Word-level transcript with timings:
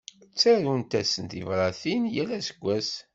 Ttarunt-asen 0.31 1.25
tibratin 1.31 2.03
yal 2.15 2.31
aseggas. 2.37 2.89